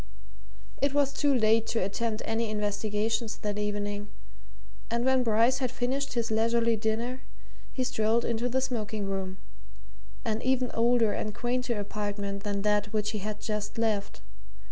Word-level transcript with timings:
It 0.81 0.95
was 0.95 1.13
too 1.13 1.31
late 1.31 1.67
to 1.67 1.83
attempt 1.83 2.23
any 2.25 2.49
investigations 2.49 3.37
that 3.37 3.59
evening, 3.59 4.07
and 4.89 5.05
when 5.05 5.21
Bryce 5.21 5.59
had 5.59 5.69
finished 5.69 6.13
his 6.13 6.31
leisurely 6.31 6.75
dinner 6.75 7.21
he 7.71 7.83
strolled 7.83 8.25
into 8.25 8.49
the 8.49 8.61
smoking 8.61 9.05
room 9.05 9.37
an 10.25 10.41
even 10.41 10.71
older 10.71 11.11
and 11.13 11.35
quainter 11.35 11.79
apartment 11.79 12.41
than 12.41 12.63
that 12.63 12.87
which 12.91 13.11
he 13.11 13.19
had 13.19 13.39
just 13.41 13.77
left. 13.77 14.21